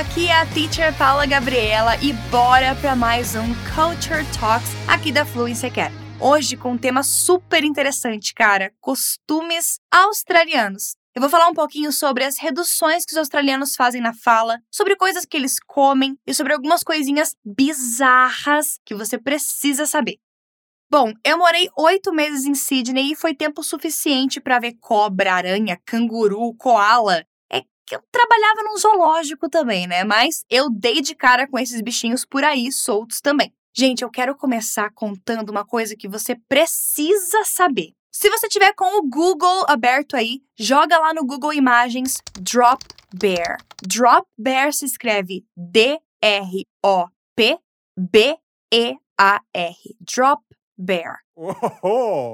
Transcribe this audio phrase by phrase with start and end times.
[0.00, 5.26] aqui é a teacher Paula Gabriela e bora para mais um Culture Talks aqui da
[5.26, 5.94] Fluency Academy.
[6.18, 10.96] Hoje com um tema super interessante, cara, costumes australianos.
[11.14, 14.96] Eu vou falar um pouquinho sobre as reduções que os australianos fazem na fala, sobre
[14.96, 20.16] coisas que eles comem e sobre algumas coisinhas bizarras que você precisa saber.
[20.90, 25.78] Bom, eu morei oito meses em Sydney e foi tempo suficiente para ver cobra, aranha,
[25.84, 27.22] canguru, koala
[27.90, 30.04] que eu trabalhava num zoológico também, né?
[30.04, 33.52] Mas eu dei de cara com esses bichinhos por aí soltos também.
[33.74, 37.92] Gente, eu quero começar contando uma coisa que você precisa saber.
[38.12, 42.80] Se você tiver com o Google aberto aí, joga lá no Google Imagens Drop
[43.12, 43.58] Bear.
[43.82, 47.58] Drop Bear se escreve D-R-O-P
[47.96, 49.76] B-E-A-R.
[50.14, 50.42] Drop
[50.78, 51.18] Bear.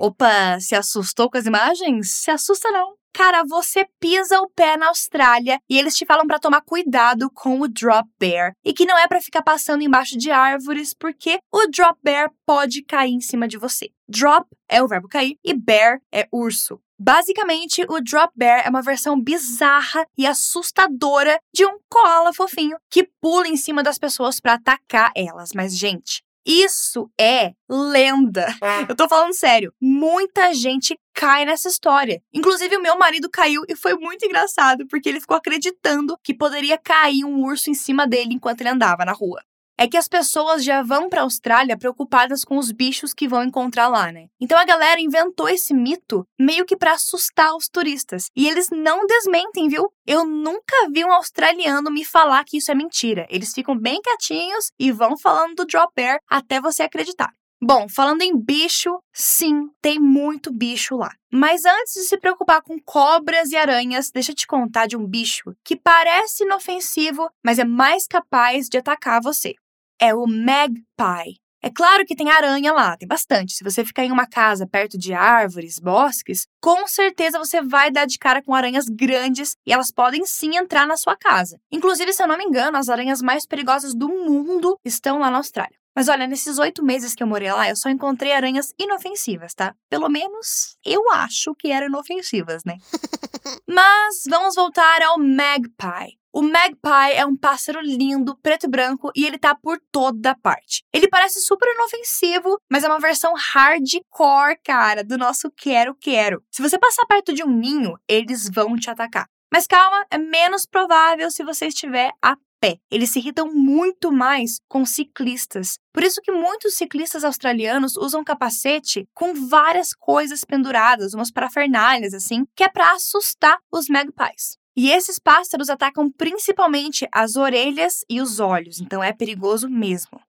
[0.01, 2.13] Opa, se assustou com as imagens?
[2.13, 2.95] Se assusta não.
[3.17, 7.63] Cara, você pisa o pé na Austrália e eles te falam para tomar cuidado com
[7.63, 11.67] o drop bear e que não é para ficar passando embaixo de árvores porque o
[11.67, 13.89] drop bear pode cair em cima de você.
[14.07, 16.79] Drop é o verbo cair e bear é urso.
[16.99, 23.09] Basicamente, o drop bear é uma versão bizarra e assustadora de um koala fofinho que
[23.19, 25.53] pula em cima das pessoas para atacar elas.
[25.55, 28.47] Mas, gente, isso é lenda.
[28.89, 29.75] Eu tô falando sério.
[29.81, 32.21] Muita gente cai nessa história.
[32.33, 36.77] Inclusive, o meu marido caiu e foi muito engraçado, porque ele ficou acreditando que poderia
[36.77, 39.41] cair um urso em cima dele enquanto ele andava na rua
[39.79, 43.45] é que as pessoas já vão para a Austrália preocupadas com os bichos que vão
[43.45, 44.27] encontrar lá, né?
[44.41, 48.31] Então a galera inventou esse mito meio que para assustar os turistas.
[48.35, 49.93] E eles não desmentem, viu?
[50.07, 53.27] Eu nunca vi um australiano me falar que isso é mentira.
[53.29, 57.33] Eles ficam bem quietinhos e vão falando do drop bear até você acreditar.
[57.61, 61.11] Bom, falando em bicho, sim, tem muito bicho lá.
[61.33, 65.07] Mas antes de se preocupar com cobras e aranhas, deixa eu te contar de um
[65.07, 69.55] bicho que parece inofensivo, mas é mais capaz de atacar você
[69.99, 71.41] é o magpie.
[71.67, 73.55] É claro que tem aranha lá, tem bastante.
[73.55, 78.07] Se você ficar em uma casa perto de árvores, bosques, com certeza você vai dar
[78.07, 81.59] de cara com aranhas grandes e elas podem sim entrar na sua casa.
[81.73, 85.39] Inclusive, se eu não me engano, as aranhas mais perigosas do mundo estão lá na
[85.39, 85.77] Austrália.
[85.93, 89.75] Mas olha, nesses oito meses que eu morei lá, eu só encontrei aranhas inofensivas, tá?
[89.91, 92.77] Pelo menos eu acho que eram inofensivas, né?
[93.67, 96.17] Mas vamos voltar ao magpie.
[96.37, 100.85] O magpie é um pássaro lindo, preto e branco, e ele tá por toda parte.
[100.93, 106.45] Ele parece super inofensivo, mas é uma versão hardcore, cara, do nosso quero-quero.
[106.53, 109.27] Se você passar perto de um ninho, eles vão te atacar.
[109.51, 112.77] Mas calma, é menos provável se você estiver a pé.
[112.91, 115.79] Eles se irritam muito mais com ciclistas.
[115.91, 122.45] Por isso que muitos ciclistas australianos usam capacete com várias coisas penduradas, umas parafernálias assim,
[122.55, 124.59] que é para assustar os magpies.
[124.77, 130.21] E esses pássaros atacam principalmente as orelhas e os olhos, então é perigoso mesmo.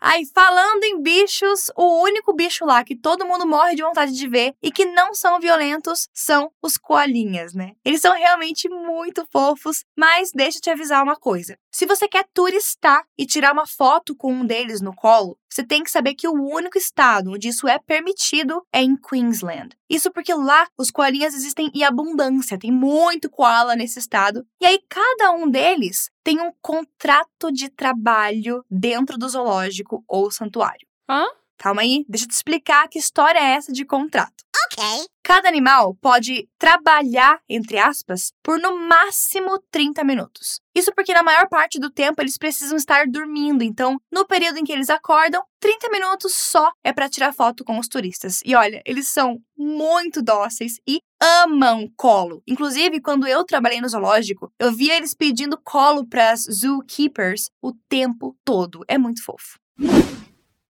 [0.00, 4.28] Aí, falando em bichos, o único bicho lá que todo mundo morre de vontade de
[4.28, 7.72] ver e que não são violentos são os coalinhas, né?
[7.82, 11.58] Eles são realmente muito fofos, mas deixa eu te avisar uma coisa.
[11.74, 15.82] Se você quer turistar e tirar uma foto com um deles no colo, você tem
[15.82, 19.76] que saber que o único estado onde isso é permitido é em Queensland.
[19.90, 24.46] Isso porque lá os coalinhas existem em abundância, tem muito koala nesse estado.
[24.60, 30.86] E aí cada um deles tem um contrato de trabalho dentro do zoológico ou santuário.
[31.10, 31.26] Hã?
[31.58, 34.44] Calma aí, deixa eu te explicar que história é essa de contrato.
[34.66, 35.06] Ok.
[35.22, 40.60] Cada animal pode trabalhar, entre aspas, por no máximo 30 minutos.
[40.74, 44.64] Isso porque na maior parte do tempo eles precisam estar dormindo, então no período em
[44.64, 48.40] que eles acordam, 30 minutos só é para tirar foto com os turistas.
[48.44, 52.42] E olha, eles são muito dóceis e amam colo.
[52.46, 57.72] Inclusive, quando eu trabalhei no zoológico, eu via eles pedindo colo para as zookeepers o
[57.88, 58.84] tempo todo.
[58.88, 59.58] É muito fofo.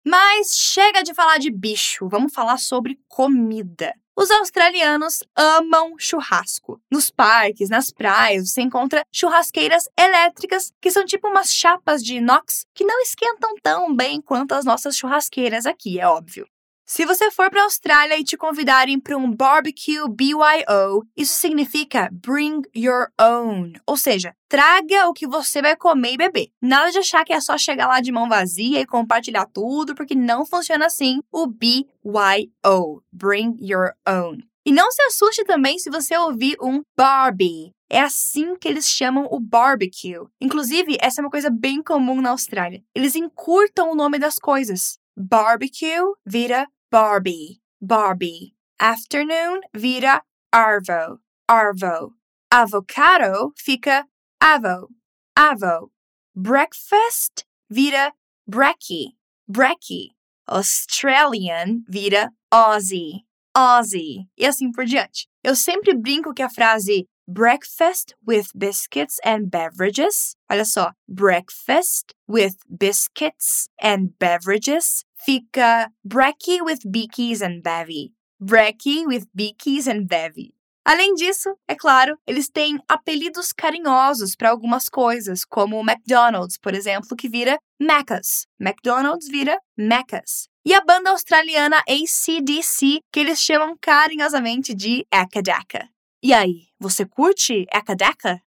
[0.07, 3.95] Mas chega de falar de bicho, vamos falar sobre comida.
[4.17, 6.81] Os australianos amam churrasco.
[6.91, 12.65] Nos parques, nas praias, você encontra churrasqueiras elétricas, que são tipo umas chapas de inox
[12.75, 16.47] que não esquentam tão bem quanto as nossas churrasqueiras aqui, é óbvio.
[16.87, 22.11] Se você for para a Austrália e te convidarem para um barbecue BYO, isso significa
[22.13, 26.49] bring your own, ou seja, traga o que você vai comer e beber.
[26.61, 30.15] Nada de achar que é só chegar lá de mão vazia e compartilhar tudo, porque
[30.15, 34.37] não funciona assim o BYO, bring your own.
[34.67, 37.73] E não se assuste também se você ouvir um Barbie.
[37.89, 40.27] É assim que eles chamam o barbecue.
[40.41, 42.83] Inclusive, essa é uma coisa bem comum na Austrália.
[42.95, 44.99] Eles encurtam o nome das coisas.
[45.17, 48.55] Barbecue vira Barbie, Barbie.
[48.79, 51.19] Afternoon vira Arvo,
[51.49, 52.13] Arvo.
[52.53, 54.05] Avocado fica
[54.41, 54.91] Avo,
[55.37, 55.91] avo.
[56.37, 58.13] Breakfast vira
[58.49, 59.17] brekkie,
[59.51, 60.11] brekkie.
[60.47, 63.25] Australian vira Aussie,
[63.57, 64.29] Aussie.
[64.39, 65.27] E assim por diante.
[65.43, 70.37] Eu sempre brinco que a frase breakfast with biscuits and beverages.
[70.51, 78.13] Olha só, breakfast with biscuits and beverages fica brekkie with beakies and bevy.
[78.43, 80.55] Brekkie with beakies and bevy.
[80.87, 86.75] Além disso, é claro, eles têm apelidos carinhosos para algumas coisas, como o McDonald's, por
[86.75, 88.47] exemplo, que vira Macca's.
[88.61, 90.47] McDonald's vira Macca's.
[90.63, 95.89] E a banda australiana ACDC, que eles chamam carinhosamente de Ekadeka.
[96.25, 98.41] E aí, você curte Ekadeka?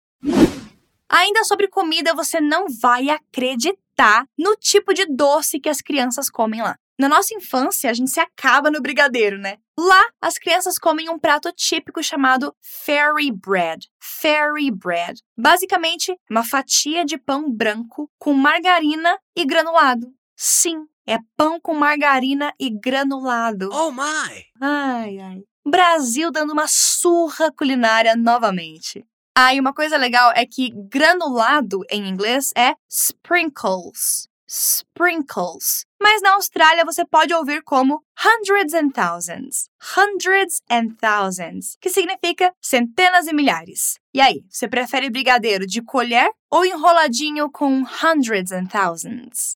[1.10, 6.62] Ainda sobre comida, você não vai acreditar no tipo de doce que as crianças comem
[6.62, 6.78] lá.
[6.98, 9.58] Na nossa infância, a gente se acaba no brigadeiro, né?
[9.78, 13.86] Lá, as crianças comem um prato típico chamado fairy bread.
[14.00, 15.20] Fairy bread.
[15.36, 20.06] Basicamente, uma fatia de pão branco com margarina e granulado.
[20.34, 23.68] Sim, é pão com margarina e granulado.
[23.70, 24.46] Oh my!
[24.62, 25.42] Ai, ai.
[25.66, 29.04] Brasil dando uma surra culinária novamente.
[29.36, 35.84] Ah, e uma coisa legal é que granulado em inglês é sprinkles sprinkles.
[36.00, 39.68] Mas na Austrália você pode ouvir como hundreds and thousands.
[39.96, 43.98] Hundreds and thousands, que significa centenas e milhares.
[44.14, 49.55] E aí, você prefere brigadeiro de colher ou enroladinho com hundreds and thousands?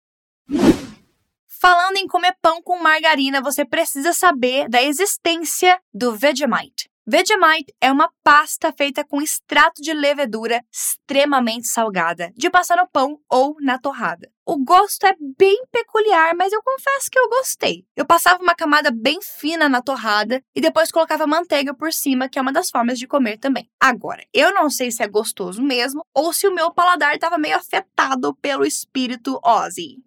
[1.60, 6.88] Falando em comer pão com margarina, você precisa saber da existência do Vegemite.
[7.06, 13.20] Vegemite é uma pasta feita com extrato de levedura extremamente salgada, de passar no pão
[13.28, 14.30] ou na torrada.
[14.46, 17.84] O gosto é bem peculiar, mas eu confesso que eu gostei.
[17.94, 22.38] Eu passava uma camada bem fina na torrada e depois colocava manteiga por cima, que
[22.38, 23.68] é uma das formas de comer também.
[23.78, 27.56] Agora, eu não sei se é gostoso mesmo ou se o meu paladar estava meio
[27.56, 29.98] afetado pelo espírito Ozzy.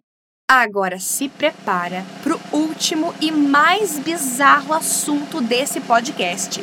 [0.48, 6.60] Agora se prepara para o último e mais bizarro assunto desse podcast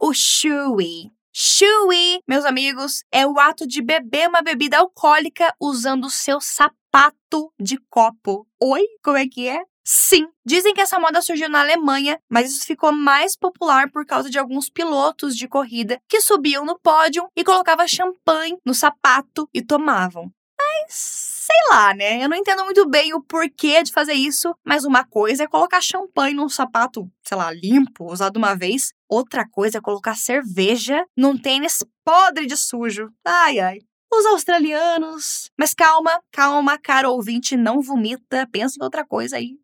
[0.00, 1.10] o Shui.
[1.32, 7.52] Shui, meus amigos, é o ato de beber uma bebida alcoólica usando o seu sapato
[7.60, 8.46] de copo.
[8.62, 8.82] Oi?
[9.02, 9.60] Como é que é?
[9.84, 14.30] Sim, dizem que essa moda surgiu na Alemanha, mas isso ficou mais popular por causa
[14.30, 19.62] de alguns pilotos de corrida que subiam no pódio e colocavam champanhe no sapato e
[19.62, 20.30] tomavam.
[20.58, 22.22] Mas sei lá, né?
[22.22, 25.80] Eu não entendo muito bem o porquê de fazer isso, mas uma coisa é colocar
[25.80, 28.92] champanhe num sapato, sei lá, limpo, usado uma vez.
[29.08, 33.08] Outra coisa é colocar cerveja num tênis podre de sujo.
[33.24, 33.78] Ai, ai.
[34.12, 35.50] Os australianos.
[35.58, 38.46] Mas calma, calma, cara ouvinte, não vomita.
[38.52, 39.56] Pensa em outra coisa aí.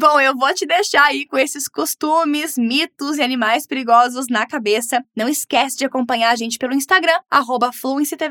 [0.00, 5.04] Bom, eu vou te deixar aí com esses costumes, mitos e animais perigosos na cabeça.
[5.14, 7.70] Não esquece de acompanhar a gente pelo Instagram, arroba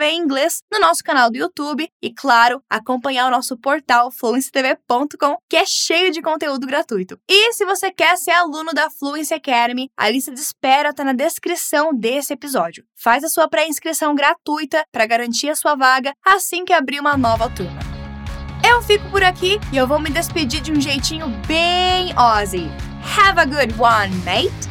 [0.01, 5.57] em inglês, no nosso canal do YouTube e, claro, acompanhar o nosso portal fluencytv.com, que
[5.57, 7.19] é cheio de conteúdo gratuito.
[7.29, 11.13] E se você quer ser aluno da Fluency Academy, a lista de espera está na
[11.13, 12.83] descrição desse episódio.
[12.95, 17.47] Faz a sua pré-inscrição gratuita para garantir a sua vaga assim que abrir uma nova
[17.47, 17.88] turma.
[18.67, 22.69] Eu fico por aqui e eu vou me despedir de um jeitinho bem Aussie.
[23.17, 24.68] Have a good one, mate!